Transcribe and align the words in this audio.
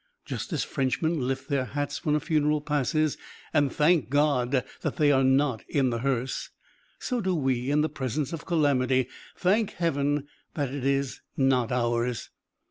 Just 0.25 0.51
as 0.51 0.63
Frenchmen 0.63 1.27
lift 1.27 1.47
their 1.47 1.65
hats 1.65 2.03
when 2.03 2.15
a 2.15 2.19
funeral 2.19 2.59
passes 2.59 3.19
and 3.53 3.71
thank 3.71 4.09
God 4.09 4.65
that 4.81 4.95
they 4.95 5.11
are 5.11 5.23
not 5.23 5.63
in 5.69 5.91
the 5.91 5.99
hearse, 5.99 6.49
so 6.97 7.21
do 7.21 7.35
we 7.35 7.69
in 7.69 7.81
the 7.81 7.87
presence 7.87 8.33
of 8.33 8.43
calamity 8.47 9.07
thank 9.37 9.73
Heaven 9.73 10.27
that 10.55 10.73
it 10.73 10.85
is 10.85 11.21
not 11.37 11.71
ours. 11.71 12.31